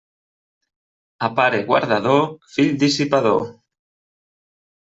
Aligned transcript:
A 1.27 1.29
pare 1.41 1.59
guardador, 1.69 2.25
fill 2.57 2.75
dissipador. 2.85 3.47